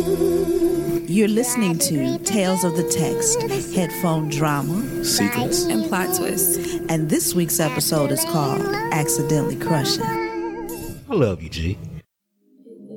[0.00, 3.42] You're listening to Tales of the Text,
[3.74, 6.76] headphone drama, secrets, and plot twists.
[6.88, 10.02] And this week's episode is called Accidentally Crushing.
[10.02, 11.78] I love you, G.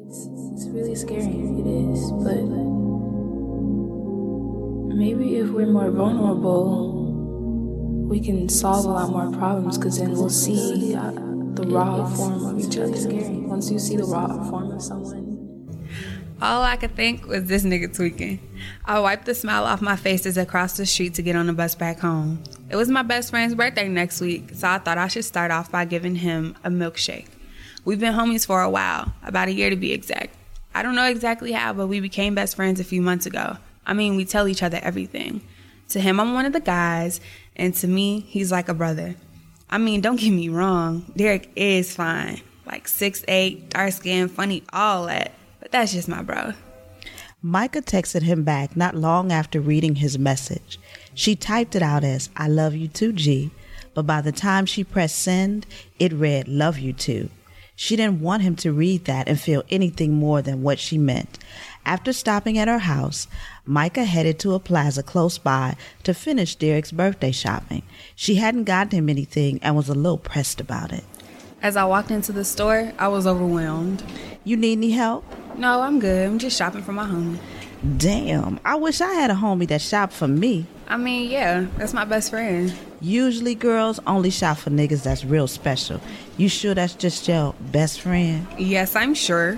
[0.07, 2.41] It's, it's really scary, it is, but
[4.95, 7.01] maybe if we're more vulnerable,
[8.07, 12.45] we can solve a lot more problems because then we'll see uh, the raw form
[12.45, 12.95] of each other.
[12.95, 13.39] Scary.
[13.39, 15.32] Once you see the raw form of someone,
[16.43, 18.39] all I could think was this nigga tweaking.
[18.83, 21.47] I wiped the smile off my face as I crossed the street to get on
[21.47, 22.43] the bus back home.
[22.69, 25.71] It was my best friend's birthday next week, so I thought I should start off
[25.71, 27.27] by giving him a milkshake.
[27.85, 30.35] We've been homies for a while, about a year to be exact.
[30.75, 33.55] I don't know exactly how, but we became best friends a few months ago.
[33.85, 35.41] I mean, we tell each other everything.
[35.89, 37.21] To him, I'm one of the guys,
[37.55, 39.15] and to me, he's like a brother.
[39.69, 42.41] I mean, don't get me wrong, Derek is fine.
[42.65, 45.31] Like six eight, dark skin, funny, all that
[45.73, 46.53] that's just my bro.
[47.41, 50.79] Micah texted him back not long after reading his message.
[51.13, 53.51] She typed it out as, I love you too, G.
[53.93, 55.65] But by the time she pressed send,
[55.99, 57.29] it read, Love you too.
[57.75, 61.39] She didn't want him to read that and feel anything more than what she meant.
[61.85, 63.27] After stopping at her house,
[63.65, 67.81] Micah headed to a plaza close by to finish Derek's birthday shopping.
[68.15, 71.03] She hadn't gotten him anything and was a little pressed about it.
[71.63, 74.03] As I walked into the store, I was overwhelmed.
[74.43, 75.25] You need any help?
[75.55, 76.27] No, I'm good.
[76.27, 77.37] I'm just shopping for my homie.
[77.97, 80.65] Damn, I wish I had a homie that shopped for me.
[80.87, 82.73] I mean, yeah, that's my best friend.
[83.01, 85.99] Usually, girls only shop for niggas that's real special.
[86.37, 88.47] You sure that's just your best friend?
[88.57, 89.57] Yes, I'm sure.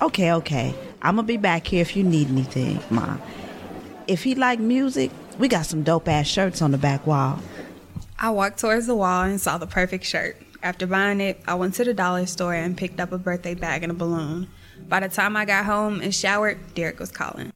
[0.00, 0.74] Okay, okay.
[1.02, 3.18] I'm gonna be back here if you need anything, Ma.
[4.06, 7.38] If he like music, we got some dope ass shirts on the back wall.
[8.18, 10.40] I walked towards the wall and saw the perfect shirt.
[10.62, 13.82] After buying it, I went to the dollar store and picked up a birthday bag
[13.82, 14.48] and a balloon.
[14.88, 17.52] By the time I got home and showered, Derek was calling.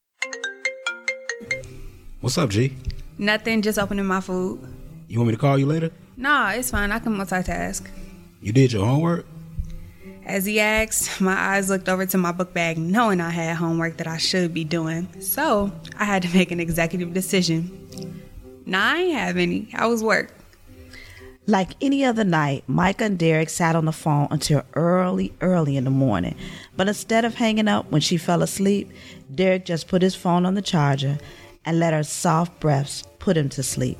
[2.21, 2.77] What's up, G?
[3.17, 4.61] Nothing, just opening my food.
[5.09, 5.91] You want me to call you later?
[6.17, 6.93] Nah, it's fine.
[6.93, 7.89] I can multitask.
[8.43, 9.25] You did your homework?
[10.27, 13.97] As he asked, my eyes looked over to my book bag, knowing I had homework
[13.97, 15.09] that I should be doing.
[15.21, 18.23] So I had to make an executive decision.
[18.67, 19.69] Nah, I ain't have any.
[19.75, 20.35] I was work.
[21.47, 25.83] Like any other night, Micah and Derek sat on the phone until early, early in
[25.83, 26.37] the morning.
[26.77, 28.93] But instead of hanging up when she fell asleep,
[29.35, 31.19] Derek just put his phone on the charger
[31.65, 33.99] and let her soft breaths put him to sleep.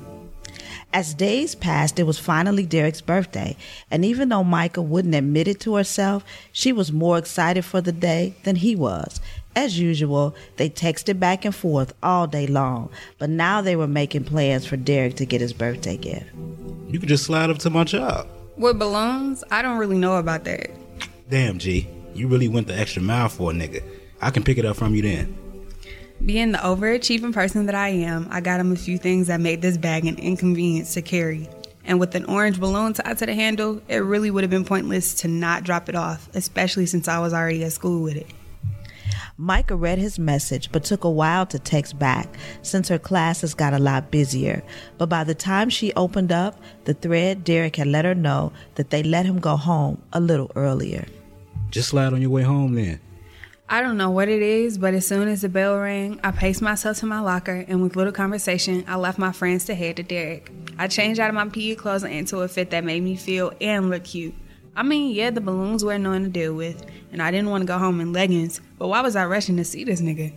[0.93, 3.57] As days passed, it was finally Derek's birthday,
[3.89, 7.91] and even though Micah wouldn't admit it to herself, she was more excited for the
[7.91, 9.19] day than he was.
[9.55, 14.23] As usual, they texted back and forth all day long, but now they were making
[14.23, 16.25] plans for Derek to get his birthday gift.
[16.87, 18.27] You could just slide up to my job.
[18.57, 19.43] With balloons?
[19.51, 20.71] I don't really know about that.
[21.29, 21.87] Damn, G.
[22.13, 23.83] You really went the extra mile for a nigga.
[24.21, 25.35] I can pick it up from you then.
[26.25, 29.61] Being the overachieving person that I am, I got him a few things that made
[29.61, 31.49] this bag an inconvenience to carry.
[31.85, 35.15] And with an orange balloon tied to the handle, it really would have been pointless
[35.15, 38.27] to not drop it off, especially since I was already at school with it.
[39.37, 43.73] Micah read his message, but took a while to text back since her classes got
[43.73, 44.61] a lot busier.
[44.99, 48.91] But by the time she opened up the thread, Derek had let her know that
[48.91, 51.05] they let him go home a little earlier.
[51.71, 52.99] Just slide on your way home then.
[53.67, 56.61] I don't know what it is, but as soon as the bell rang, I paced
[56.61, 60.03] myself to my locker and with little conversation, I left my friends to head to
[60.03, 60.51] Derek.
[60.77, 63.89] I changed out of my PE clothes into a fit that made me feel and
[63.89, 64.35] look cute.
[64.75, 67.67] I mean, yeah, the balloons were annoying to deal with, and I didn't want to
[67.67, 70.33] go home in leggings, but why was I rushing to see this nigga?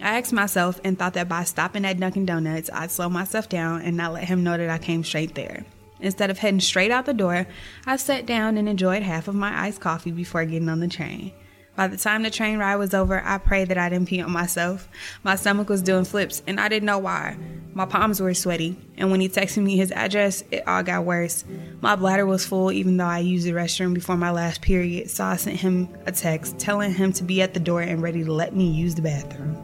[0.00, 3.82] I asked myself and thought that by stopping at Dunkin' Donuts, I'd slow myself down
[3.82, 5.64] and not let him know that I came straight there.
[6.00, 7.46] Instead of heading straight out the door,
[7.86, 11.32] I sat down and enjoyed half of my iced coffee before getting on the train.
[11.76, 14.30] By the time the train ride was over, I prayed that I didn't pee on
[14.30, 14.88] myself.
[15.24, 17.36] My stomach was doing flips, and I didn't know why.
[17.72, 21.44] My palms were sweaty, and when he texted me his address, it all got worse.
[21.80, 25.24] My bladder was full, even though I used the restroom before my last period, so
[25.24, 28.32] I sent him a text telling him to be at the door and ready to
[28.32, 29.60] let me use the bathroom.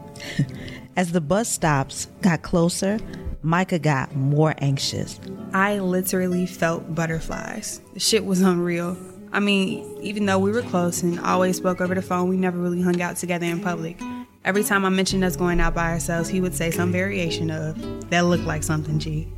[0.97, 2.99] As the bus stops got closer,
[3.41, 5.19] Micah got more anxious.
[5.53, 7.79] I literally felt butterflies.
[7.93, 8.97] The shit was unreal.
[9.33, 12.57] I mean, even though we were close and always spoke over the phone, we never
[12.57, 13.97] really hung out together in public.
[14.43, 18.09] Every time I mentioned us going out by ourselves, he would say some variation of,
[18.09, 19.31] that looked like something, G.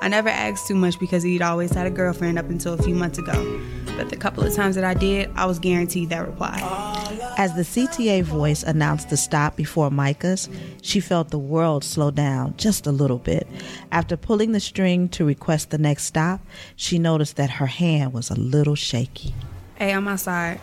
[0.00, 2.94] I never asked too much because he'd always had a girlfriend up until a few
[2.94, 3.60] months ago.
[3.98, 6.58] But the couple of times that I did, I was guaranteed that reply.
[7.36, 10.48] As the CTA voice announced the stop before Micah's,
[10.82, 13.48] she felt the world slow down just a little bit.
[13.90, 16.40] After pulling the string to request the next stop,
[16.76, 19.34] she noticed that her hand was a little shaky.
[19.74, 20.60] Hey, I'm outside.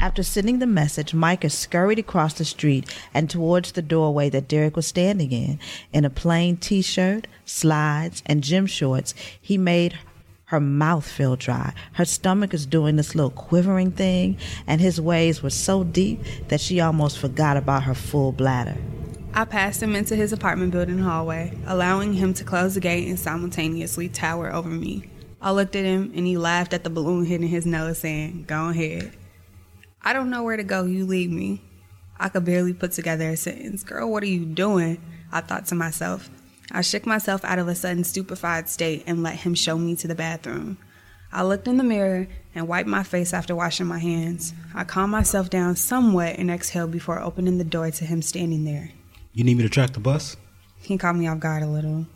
[0.00, 4.76] After sending the message, Micah scurried across the street and towards the doorway that Derek
[4.76, 5.58] was standing in.
[5.92, 9.98] In a plain t shirt, slides, and gym shorts, he made
[10.48, 11.74] her mouth feel dry.
[11.92, 16.58] Her stomach is doing this little quivering thing, and his waves were so deep that
[16.58, 18.78] she almost forgot about her full bladder.
[19.34, 23.20] I passed him into his apartment building hallway, allowing him to close the gate and
[23.20, 25.10] simultaneously tower over me.
[25.38, 28.70] I looked at him and he laughed at the balloon hitting his nose, saying, Go
[28.70, 29.12] ahead.
[30.00, 31.62] I don't know where to go, you lead me.
[32.18, 33.84] I could barely put together a sentence.
[33.84, 34.98] Girl, what are you doing?
[35.30, 36.30] I thought to myself.
[36.70, 40.08] I shook myself out of a sudden stupefied state and let him show me to
[40.08, 40.78] the bathroom.
[41.32, 44.54] I looked in the mirror and wiped my face after washing my hands.
[44.74, 48.90] I calmed myself down somewhat and exhaled before opening the door to him standing there.
[49.32, 50.36] You need me to track the bus?
[50.80, 52.06] He caught me off guard a little.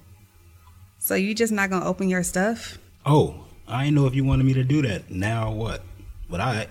[0.98, 2.78] So you just not gonna open your stuff?
[3.04, 5.10] Oh, I didn't know if you wanted me to do that.
[5.10, 5.82] Now what?
[6.30, 6.68] But I.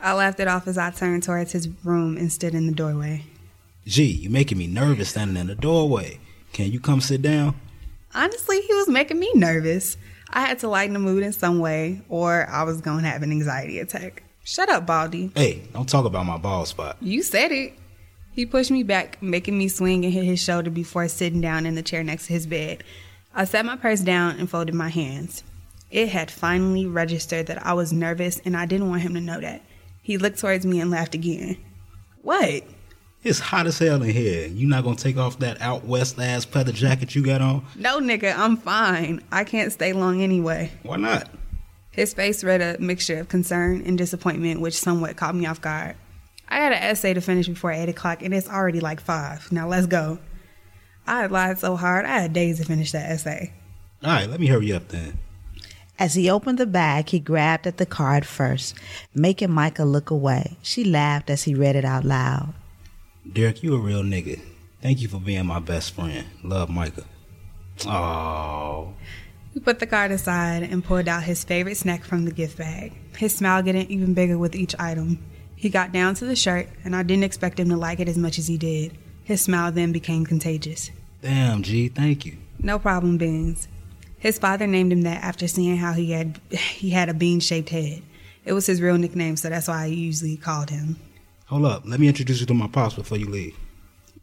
[0.00, 3.24] I laughed it off as I turned towards his room and stood in the doorway.
[3.86, 6.18] Gee, you're making me nervous standing in the doorway.
[6.56, 7.54] Can you come sit down?
[8.14, 9.98] Honestly, he was making me nervous.
[10.30, 13.30] I had to lighten the mood in some way, or I was gonna have an
[13.30, 14.22] anxiety attack.
[14.42, 15.30] Shut up, Baldy.
[15.34, 16.96] Hey, don't talk about my ball spot.
[17.02, 17.74] You said it.
[18.32, 21.74] He pushed me back, making me swing and hit his shoulder before sitting down in
[21.74, 22.82] the chair next to his bed.
[23.34, 25.44] I set my purse down and folded my hands.
[25.90, 29.42] It had finally registered that I was nervous and I didn't want him to know
[29.42, 29.60] that.
[30.00, 31.58] He looked towards me and laughed again.
[32.22, 32.62] What?
[33.26, 34.46] It's hot as hell in here.
[34.46, 37.66] You not gonna take off that out west ass leather jacket you got on?
[37.74, 39.20] No, nigga, I'm fine.
[39.32, 40.70] I can't stay long anyway.
[40.84, 41.28] Why not?
[41.90, 45.96] His face read a mixture of concern and disappointment, which somewhat caught me off guard.
[46.48, 49.50] I had an essay to finish before 8 o'clock, and it's already like 5.
[49.50, 50.20] Now let's go.
[51.04, 53.52] I had lied so hard, I had days to finish that essay.
[54.04, 55.18] All right, let me hurry up then.
[55.98, 58.76] As he opened the bag, he grabbed at the card first,
[59.16, 60.58] making Micah look away.
[60.62, 62.54] She laughed as he read it out loud.
[63.32, 64.40] Derek, you a real nigga.
[64.80, 66.26] Thank you for being my best friend.
[66.42, 67.04] Love, Micah.
[67.86, 68.94] Oh.
[69.52, 72.92] He put the card aside and pulled out his favorite snack from the gift bag.
[73.16, 75.18] His smile getting even bigger with each item.
[75.54, 78.18] He got down to the shirt, and I didn't expect him to like it as
[78.18, 78.96] much as he did.
[79.24, 80.90] His smile then became contagious.
[81.22, 82.36] Damn, G, thank you.
[82.58, 83.66] No problem, Beans.
[84.18, 88.02] His father named him that after seeing how he had he had a bean-shaped head.
[88.44, 90.96] It was his real nickname, so that's why I usually called him.
[91.46, 93.56] Hold up, let me introduce you to my pops before you leave.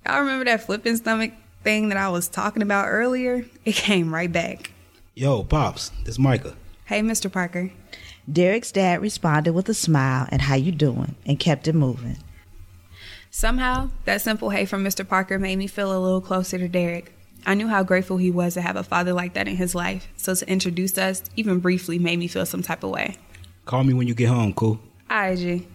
[0.05, 1.31] Y'all remember that flipping stomach
[1.63, 3.45] thing that I was talking about earlier?
[3.63, 4.71] It came right back.
[5.15, 6.57] Yo, pops, this Micah.
[6.83, 7.31] Hey, Mr.
[7.31, 7.71] Parker.
[8.29, 12.17] Derek's dad responded with a smile and how you doing and kept it moving.
[13.31, 15.07] Somehow, that simple hey from Mr.
[15.07, 17.13] Parker made me feel a little closer to Derek.
[17.45, 20.09] I knew how grateful he was to have a father like that in his life,
[20.17, 23.15] so to introduce us, even briefly, made me feel some type of way.
[23.63, 24.81] Call me when you get home, cool?
[25.09, 25.67] Alright, G.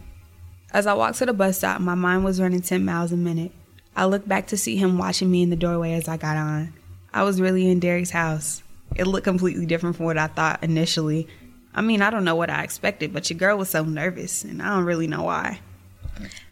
[0.70, 3.52] As I walked to the bus stop, my mind was running 10 miles a minute.
[3.96, 6.74] I looked back to see him watching me in the doorway as I got on.
[7.12, 8.62] I was really in Derek's house.
[8.94, 11.26] It looked completely different from what I thought initially.
[11.74, 14.60] I mean, I don't know what I expected, but your girl was so nervous, and
[14.60, 15.60] I don't really know why.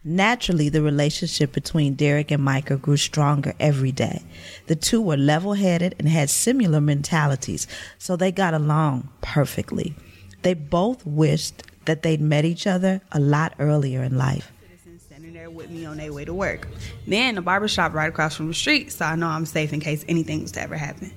[0.02, 4.22] Naturally, the relationship between Derek and Micah grew stronger every day.
[4.66, 7.66] The two were level headed and had similar mentalities,
[7.98, 9.94] so they got along perfectly.
[10.42, 14.52] They both wished that they'd met each other a lot earlier in life.
[14.68, 16.68] Citizens standing there with me on their way to work.
[17.06, 19.80] Then the barber shop right across from the street, so I know I'm safe in
[19.80, 21.12] case anything was to ever happen.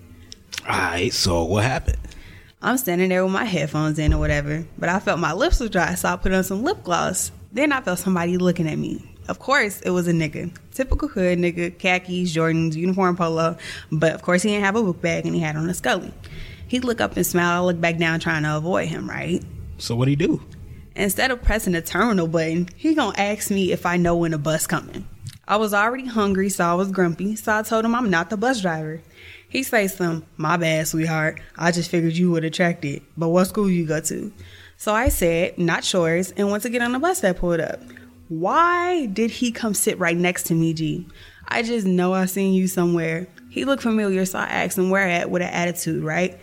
[0.66, 1.98] Alright, so what happened?
[2.62, 5.70] I'm standing there with my headphones in or whatever, but I felt my lips were
[5.70, 7.32] dry, so I put on some lip gloss.
[7.52, 9.16] Then I felt somebody looking at me.
[9.30, 10.52] Of course, it was a nigga.
[10.74, 13.58] Typical hood nigga, khakis, Jordans, uniform polo,
[13.92, 16.12] but of course he didn't have a book bag and he had on a scully.
[16.68, 19.44] He'd look up and smile, I look back down trying to avoid him, right?
[19.78, 20.42] So what'd he do?
[21.00, 24.38] Instead of pressing the terminal button, he gonna ask me if I know when the
[24.38, 25.08] bus coming.
[25.48, 28.36] I was already hungry, so I was grumpy, so I told him I'm not the
[28.36, 29.02] bus driver.
[29.48, 31.40] He say some, my bad, sweetheart.
[31.58, 33.02] I just figured you would attract it.
[33.16, 34.34] But what school you go to?
[34.76, 37.80] So I said, not yours, and went to get on the bus that pulled up.
[38.28, 41.08] Why did he come sit right next to me, G?
[41.48, 43.26] I just know I seen you somewhere.
[43.50, 46.38] He looked familiar, so I asked him where at with an attitude, right?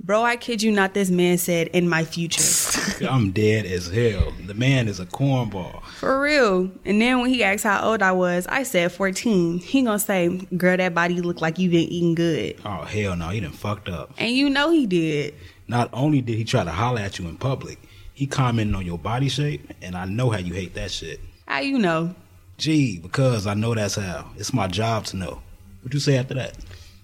[0.00, 2.42] Bro, I kid you not, this man said, in my future.
[3.08, 4.32] I'm dead as hell.
[4.46, 5.82] The man is a cornball.
[5.98, 6.70] For real.
[6.84, 9.58] And then when he asked how old I was, I said 14.
[9.58, 12.56] He gonna say, girl, that body look like you been eating good.
[12.64, 14.12] Oh hell no, he done fucked up.
[14.18, 15.34] And you know he did.
[15.68, 17.78] Not only did he try to holler at you in public,
[18.14, 21.20] he commented on your body shape, and I know how you hate that shit.
[21.46, 22.14] How you know?
[22.58, 24.30] Gee, because I know that's how.
[24.36, 25.42] It's my job to know.
[25.82, 26.56] What you say after that?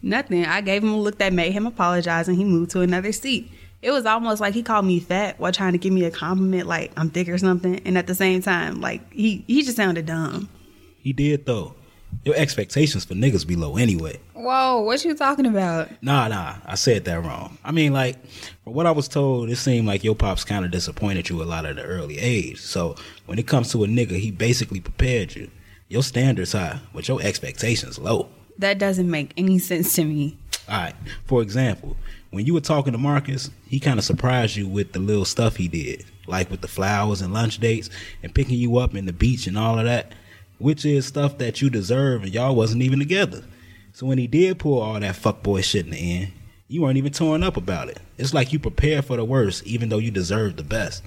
[0.02, 0.44] Nothing.
[0.44, 3.50] I gave him a look that made him apologize and he moved to another seat.
[3.80, 6.66] It was almost like he called me fat while trying to give me a compliment,
[6.66, 7.80] like I'm thick or something.
[7.84, 10.48] And at the same time, like he he just sounded dumb.
[10.98, 11.74] He did though.
[12.24, 14.18] Your expectations for niggas be low anyway.
[14.32, 15.90] Whoa, what you talking about?
[16.02, 17.58] Nah, nah, I said that wrong.
[17.62, 18.16] I mean, like,
[18.64, 21.44] from what I was told, it seemed like your pops kind of disappointed you a
[21.44, 22.60] lot at the early age.
[22.60, 25.50] So when it comes to a nigga, he basically prepared you.
[25.88, 28.28] Your standards high, but your expectations low.
[28.58, 30.38] That doesn't make any sense to me.
[30.68, 30.94] All right.
[31.26, 31.96] For example,
[32.30, 35.56] when you were talking to Marcus, he kind of surprised you with the little stuff
[35.56, 37.88] he did, like with the flowers and lunch dates
[38.22, 40.12] and picking you up in the beach and all of that,
[40.58, 43.44] which is stuff that you deserve and y'all wasn't even together.
[43.92, 46.32] So when he did pull all that fuckboy shit in the end,
[46.68, 47.98] you weren't even torn up about it.
[48.18, 51.02] It's like you prepared for the worst, even though you deserved the best.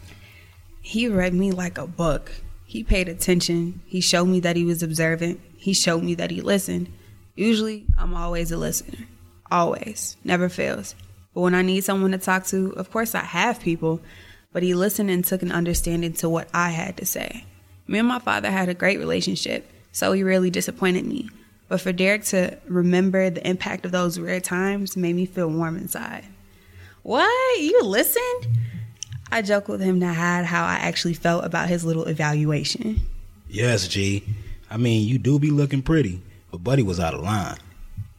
[0.82, 2.32] He read me like a book.
[2.66, 3.82] He paid attention.
[3.86, 5.40] He showed me that he was observant.
[5.56, 6.92] He showed me that he listened.
[7.36, 9.06] Usually, I'm always a listener.
[9.52, 10.18] Always.
[10.24, 10.96] Never fails.
[11.34, 14.02] But when I need someone to talk to, of course I have people,
[14.52, 17.46] but he listened and took an understanding to what I had to say.
[17.88, 21.30] Me and my father had a great relationship, so he really disappointed me.
[21.68, 25.78] But for Derek to remember the impact of those rare times made me feel warm
[25.78, 26.26] inside.
[27.04, 27.60] What?
[27.60, 28.48] You listened?
[29.32, 33.00] I joked with him to hide how I actually felt about his little evaluation.
[33.50, 34.24] Yes, G.
[34.70, 36.22] I mean, you do be looking pretty,
[36.52, 37.58] but Buddy was out of line.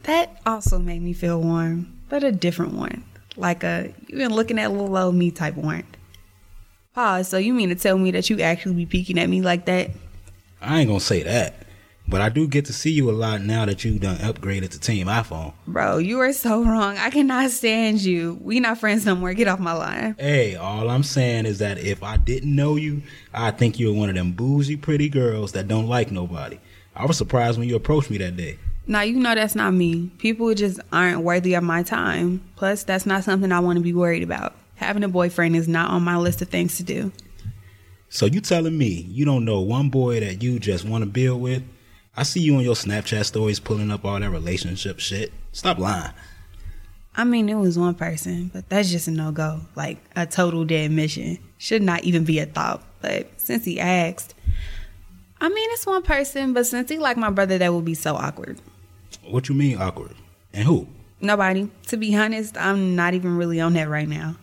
[0.03, 3.03] That also made me feel warm, but a different one.
[3.35, 5.97] Like a, you been looking at little old me type warmth.
[6.93, 9.65] Pause, so you mean to tell me that you actually be peeking at me like
[9.65, 9.89] that?
[10.61, 11.65] I ain't gonna say that,
[12.07, 14.79] but I do get to see you a lot now that you done upgraded to
[14.79, 15.53] Team iPhone.
[15.65, 16.97] Bro, you are so wrong.
[16.97, 18.37] I cannot stand you.
[18.41, 19.33] We not friends no more.
[19.33, 20.15] Get off my line.
[20.19, 23.01] Hey, all I'm saying is that if I didn't know you,
[23.33, 26.59] I'd think you're one of them bougie, pretty girls that don't like nobody.
[26.95, 28.59] I was surprised when you approached me that day.
[28.85, 30.11] Now you know that's not me.
[30.17, 32.43] People just aren't worthy of my time.
[32.57, 34.55] Plus, that's not something I want to be worried about.
[34.75, 37.11] Having a boyfriend is not on my list of things to do.
[38.09, 41.41] So you telling me you don't know one boy that you just want to build
[41.41, 41.63] with?
[42.15, 45.31] I see you on your Snapchat stories pulling up all that relationship shit.
[45.51, 46.11] Stop lying.
[47.15, 49.61] I mean, it was one person, but that's just a no go.
[49.75, 51.39] Like a total dead mission.
[51.57, 52.83] Should not even be a thought.
[53.01, 54.35] But since he asked,
[55.39, 58.15] I mean, it's one person, but since he like my brother, that would be so
[58.15, 58.59] awkward.
[59.23, 60.15] What you mean awkward?
[60.53, 60.87] And who?
[61.21, 61.69] Nobody.
[61.87, 64.35] To be honest, I'm not even really on that right now.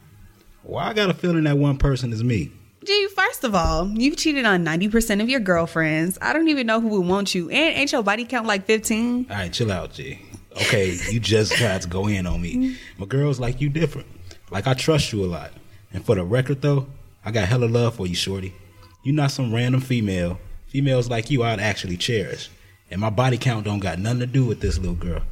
[0.65, 2.53] Well, I got a feeling that one person is me.
[2.85, 6.17] Gee, first of all, you've cheated on 90% of your girlfriends.
[6.23, 7.51] I don't even know who would want you.
[7.51, 9.27] And ain't your body count like 15?
[9.29, 10.19] All right, chill out, G.
[10.53, 12.77] Okay, you just tried to go in on me.
[12.99, 14.09] My girls like you different.
[14.51, 15.53] Like I trust you a lot.
[15.93, 16.87] And for the record though,
[17.25, 18.55] I got hella love for you, shorty.
[19.03, 20.39] You not some random female.
[20.67, 22.49] Females like you I'd actually cherish.
[22.91, 25.23] And my body count don't got nothing to do with this little girl.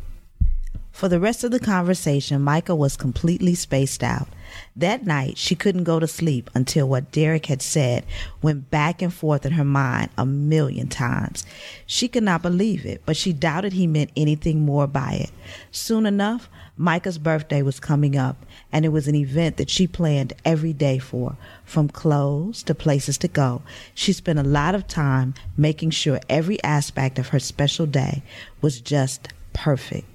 [0.92, 4.28] For the rest of the conversation, Micah was completely spaced out.
[4.76, 8.04] That night, she couldn't go to sleep until what Derek had said
[8.42, 11.44] went back and forth in her mind a million times.
[11.86, 15.30] She could not believe it, but she doubted he meant anything more by it.
[15.70, 20.32] Soon enough, Micah's birthday was coming up, and it was an event that she planned
[20.44, 21.36] every day for.
[21.64, 23.62] From clothes to places to go,
[23.94, 28.22] she spent a lot of time making sure every aspect of her special day
[28.60, 30.06] was just perfect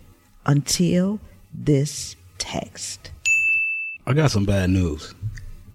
[0.46, 1.20] until
[1.54, 3.12] this text.
[4.06, 5.16] I got some bad news.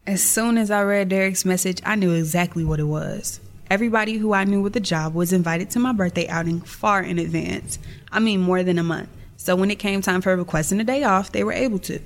[0.06, 3.40] As soon as I read Derek's message, I knew exactly what it was.
[3.70, 7.18] Everybody who I knew with a job was invited to my birthday outing far in
[7.18, 7.78] advance.
[8.12, 9.08] I mean, more than a month.
[9.38, 12.00] So when it came time for requesting a day off, they were able to.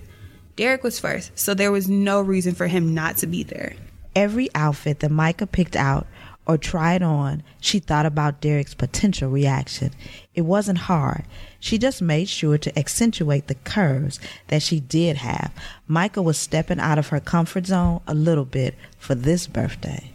[0.55, 3.75] Derek was first, so there was no reason for him not to be there.
[4.15, 6.07] Every outfit that Micah picked out
[6.47, 9.91] or try it on, she thought about Derek's potential reaction.
[10.35, 11.25] It wasn't hard.
[11.61, 14.19] She just made sure to accentuate the curves
[14.49, 15.53] that she did have.
[15.87, 20.11] Micah was stepping out of her comfort zone a little bit for this birthday.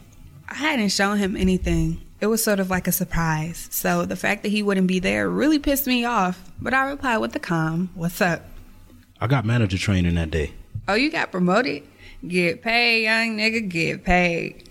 [0.48, 2.00] I hadn't shown him anything.
[2.20, 3.68] It was sort of like a surprise.
[3.70, 6.50] So the fact that he wouldn't be there really pissed me off.
[6.60, 8.42] But I replied with a calm, What's up?
[9.20, 10.52] I got manager training that day.
[10.88, 11.84] Oh, you got promoted?
[12.26, 14.67] Get paid, young nigga, get paid.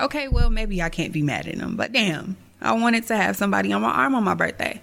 [0.00, 3.36] Okay, well, maybe I can't be mad at him, but damn, I wanted to have
[3.36, 4.80] somebody on my arm on my birthday.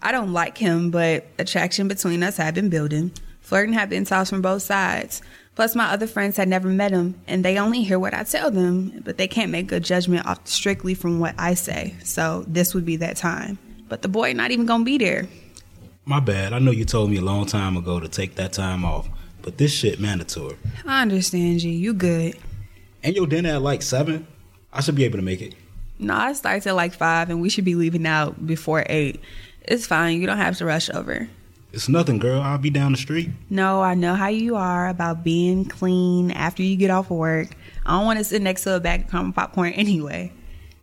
[0.00, 3.12] I don't like him, but attraction between us had been building.
[3.40, 5.22] Flirting had been tossed from both sides.
[5.54, 8.50] Plus, my other friends had never met him, and they only hear what I tell
[8.50, 11.94] them, but they can't make a judgment off strictly from what I say.
[12.02, 13.58] So this would be that time.
[13.88, 15.28] But the boy not even gonna be there.
[16.04, 16.52] My bad.
[16.52, 19.08] I know you told me a long time ago to take that time off,
[19.42, 20.56] but this shit mandatory.
[20.86, 21.70] I understand, you.
[21.70, 22.36] You good.
[23.02, 24.26] And your dinner at like seven?
[24.72, 25.54] I should be able to make it.
[25.98, 29.20] No, it starts at like five, and we should be leaving out before eight.
[29.62, 30.20] It's fine.
[30.20, 31.28] You don't have to rush over.
[31.72, 32.42] It's nothing, girl.
[32.42, 33.30] I'll be down the street.
[33.48, 37.48] No, I know how you are about being clean after you get off of work.
[37.86, 40.32] I don't want to sit next to a bag of caramel popcorn anyway.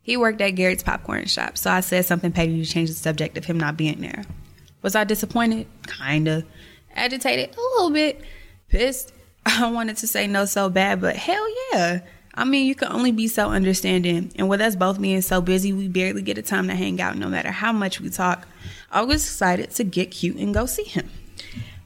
[0.02, 3.38] He worked at Garrett's popcorn shop, so I said something petty to change the subject
[3.38, 4.24] of him not being there.
[4.82, 5.68] Was I disappointed?
[5.86, 6.46] Kinda.
[6.96, 7.56] Agitated?
[7.56, 8.22] A little bit.
[8.70, 9.14] Pissed?
[9.46, 12.00] I wanted to say no so bad, but hell yeah.
[12.40, 14.32] I mean, you can only be so understanding.
[14.38, 17.18] And with us both being so busy, we barely get a time to hang out
[17.18, 18.48] no matter how much we talk.
[18.90, 21.10] I was excited to get cute and go see him.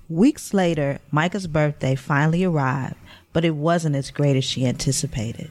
[0.07, 2.98] Weeks later, Micah's birthday finally arrived,
[3.33, 5.50] but it wasn't as great as she anticipated.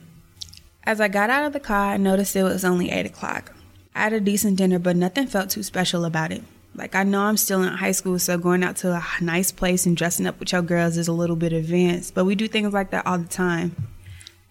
[0.85, 3.53] As I got out of the car, I noticed it was only 8 o'clock.
[3.97, 6.45] I had a decent dinner, but nothing felt too special about it.
[6.77, 9.85] Like, I know I'm still in high school, so going out to a nice place
[9.85, 12.73] and dressing up with your girls is a little bit advanced, but we do things
[12.73, 13.75] like that all the time.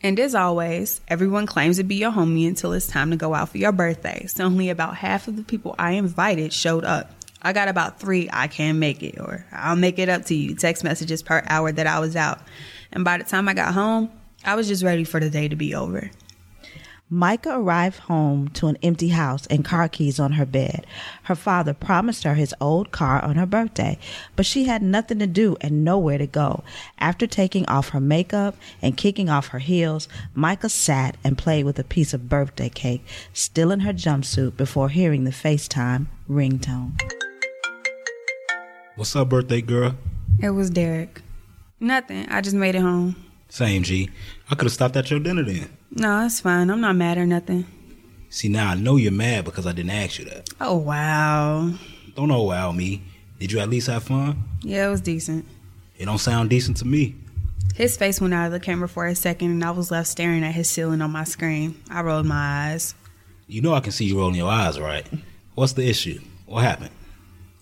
[0.04, 3.50] And as always, everyone claims to be your homie until it's time to go out
[3.50, 4.26] for your birthday.
[4.28, 7.12] So only about half of the people I invited showed up.
[7.42, 10.56] I got about three, I can't make it, or I'll make it up to you,
[10.56, 12.40] text messages per hour that I was out.
[12.92, 14.12] And by the time I got home,
[14.44, 16.10] I was just ready for the day to be over.
[17.14, 20.88] Micah arrived home to an empty house and car keys on her bed.
[21.24, 24.00] Her father promised her his old car on her birthday,
[24.38, 26.64] but she had nothing to do and nowhere to go.
[27.00, 31.78] After taking off her makeup and kicking off her heels, Micah sat and played with
[31.80, 36.98] a piece of birthday cake, still in her jumpsuit, before hearing the FaceTime ringtone.
[38.96, 39.96] What's up, birthday girl?
[40.42, 41.22] It was Derek.
[41.78, 42.30] Nothing.
[42.30, 43.18] I just made it home.
[43.50, 44.10] Same, G.
[44.50, 45.68] I could have stopped at your dinner then.
[45.92, 46.70] No, it's fine.
[46.70, 47.66] I'm not mad or nothing.
[48.30, 50.50] See, now I know you're mad because I didn't ask you that.
[50.62, 51.74] Oh, wow.
[52.16, 53.02] Don't know wow me.
[53.40, 54.42] Did you at least have fun?
[54.62, 55.46] Yeah, it was decent.
[55.98, 57.16] It don't sound decent to me.
[57.76, 60.44] His face went out of the camera for a second, and I was left staring
[60.44, 61.82] at his ceiling on my screen.
[61.90, 62.96] I rolled my eyes.
[63.48, 65.06] You know I can see you rolling your eyes, right?
[65.56, 66.22] What's the issue?
[66.46, 66.92] What happened?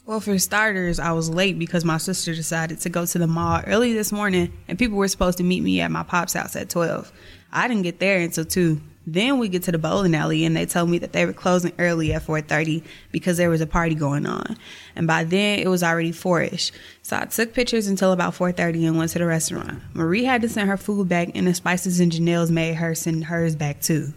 [0.06, 3.62] Well, for starters, I was late because my sister decided to go to the mall
[3.66, 6.70] early this morning, and people were supposed to meet me at my pop's house at
[6.70, 7.12] 12.
[7.52, 8.82] I didn't get there until 2.
[9.08, 11.72] Then we get to the bowling alley and they told me that they were closing
[11.80, 14.56] early at 4:30 because there was a party going on.
[14.96, 16.72] And by then it was already 4ish.
[17.02, 19.82] So I took pictures until about 4:30 and went to the restaurant.
[19.94, 23.26] Marie had to send her food back and the Spices and Janelle's made her send
[23.26, 24.14] hers back too.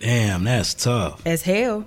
[0.00, 1.26] Damn, that's tough.
[1.26, 1.86] As hell.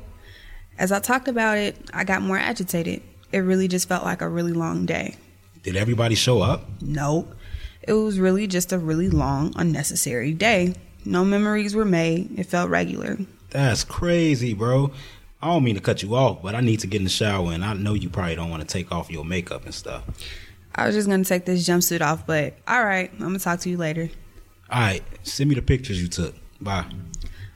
[0.79, 3.03] As I talked about it, I got more agitated.
[3.31, 5.15] It really just felt like a really long day.
[5.61, 6.67] Did everybody show up?
[6.81, 7.35] Nope.
[7.83, 10.73] It was really just a really long, unnecessary day.
[11.07, 12.37] No memories were made.
[12.37, 13.17] It felt regular.
[13.51, 14.91] That's crazy, bro.
[15.41, 17.53] I don't mean to cut you off, but I need to get in the shower,
[17.53, 20.03] and I know you probably don't want to take off your makeup and stuff.
[20.75, 23.69] I was just gonna take this jumpsuit off, but all right, I'm gonna talk to
[23.69, 24.09] you later.
[24.69, 26.35] All right, send me the pictures you took.
[26.59, 26.85] Bye.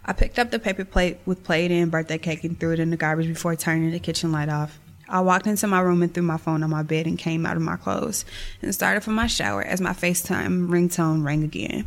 [0.05, 2.89] I picked up the paper plate with plate and birthday cake and threw it in
[2.89, 4.79] the garbage before turning the kitchen light off.
[5.09, 7.57] I walked into my room and threw my phone on my bed and came out
[7.57, 8.23] of my clothes
[8.61, 11.85] and started for my shower as my FaceTime ringtone rang again.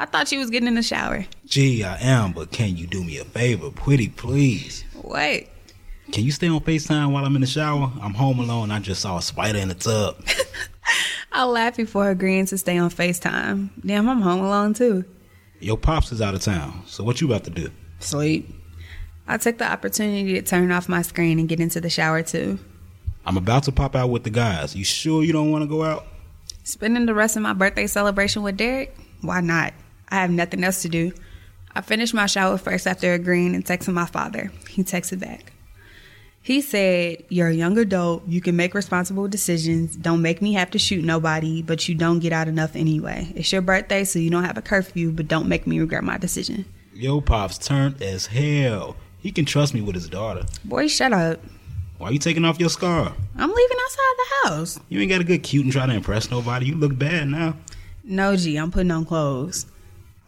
[0.00, 1.26] I thought you was getting in the shower.
[1.44, 3.70] Gee, I am, but can you do me a favor?
[3.70, 4.82] Pretty please.
[4.94, 5.44] What?
[6.10, 7.92] Can you stay on FaceTime while I'm in the shower?
[8.00, 8.70] I'm home alone.
[8.70, 10.16] I just saw a spider in the tub.
[11.32, 13.68] I laughed before agreeing to stay on FaceTime.
[13.84, 15.04] Damn, I'm home alone too.
[15.60, 17.70] Your pops is out of town, so what you about to do?
[17.98, 18.48] Sleep.
[19.28, 22.58] I took the opportunity to turn off my screen and get into the shower too.
[23.26, 24.74] I'm about to pop out with the guys.
[24.74, 26.06] You sure you don't want to go out?
[26.64, 28.96] Spending the rest of my birthday celebration with Derek?
[29.20, 29.74] Why not?
[30.10, 31.12] I have nothing else to do.
[31.74, 34.50] I finished my shower first after agreeing and texting my father.
[34.68, 35.52] He texted back.
[36.42, 38.26] He said, You're a young adult.
[38.26, 39.94] You can make responsible decisions.
[39.94, 43.32] Don't make me have to shoot nobody, but you don't get out enough anyway.
[43.36, 46.18] It's your birthday, so you don't have a curfew, but don't make me regret my
[46.18, 46.64] decision.
[46.94, 48.96] Yo, pops turned as hell.
[49.20, 50.44] He can trust me with his daughter.
[50.64, 51.40] Boy, shut up.
[51.98, 53.12] Why are you taking off your scarf?
[53.36, 54.80] I'm leaving outside the house.
[54.88, 56.66] You ain't got to get cute and try to impress nobody.
[56.66, 57.56] You look bad now.
[58.02, 59.66] No, G, I'm putting on clothes.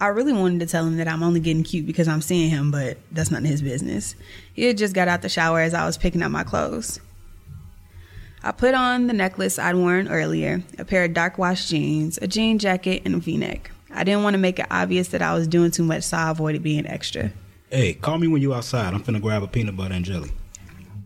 [0.02, 2.72] I really wanted to tell him that I'm only getting cute because I'm seeing him,
[2.72, 4.16] but that's none of his business.
[4.52, 6.98] He had just got out the shower as I was picking up my clothes.
[8.42, 12.26] I put on the necklace I'd worn earlier, a pair of dark wash jeans, a
[12.26, 13.70] jean jacket, and a v neck.
[13.92, 16.30] I didn't want to make it obvious that I was doing too much, so I
[16.30, 17.30] avoided being extra.
[17.70, 18.94] Hey, call me when you're outside.
[18.94, 20.32] I'm finna grab a peanut butter and jelly.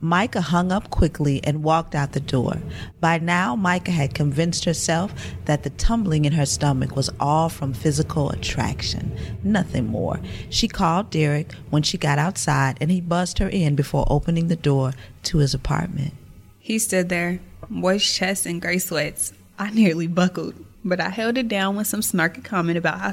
[0.01, 2.59] Micah hung up quickly and walked out the door.
[3.01, 5.15] By now, Micah had convinced herself
[5.47, 10.21] that the tumbling in her stomach was all from physical attraction, nothing more.
[10.51, 14.57] She called Derek when she got outside and he buzzed her in before opening the
[14.57, 14.93] door
[15.25, 16.13] to his apartment.
[16.59, 19.33] He stood there, moist chest and gray sweats.
[19.59, 20.55] I nearly buckled,
[20.85, 23.13] but I held it down with some snarky comment about how